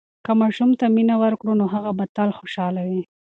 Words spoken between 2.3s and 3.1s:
خوشحاله وي.